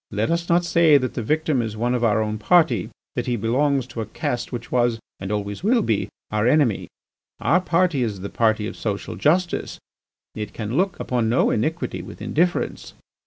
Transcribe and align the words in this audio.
Let 0.09 0.31
us 0.31 0.49
not 0.49 0.65
say 0.65 0.97
that 0.97 1.13
the 1.13 1.21
victim 1.21 1.61
is 1.61 1.73
not 1.75 1.79
one 1.81 1.93
of 1.93 2.03
our 2.03 2.23
own 2.23 2.39
party, 2.39 2.89
that 3.15 3.27
he 3.27 3.35
belongs 3.35 3.85
to 3.85 4.01
a 4.01 4.07
caste 4.07 4.51
which 4.51 4.71
was, 4.71 4.99
and 5.19 5.31
always 5.31 5.63
will 5.63 5.83
be, 5.83 6.09
our 6.31 6.47
enemy. 6.47 6.87
Our 7.39 7.61
party 7.61 8.01
is 8.01 8.21
the 8.21 8.29
party 8.31 8.65
of 8.65 8.75
social 8.75 9.15
justice; 9.15 9.77
it 10.33 10.53
can 10.53 10.75
look 10.75 10.99
upon 10.99 11.29
no 11.29 11.51
iniquity 11.51 12.01
with 12.01 12.19
indifference. 12.19 12.95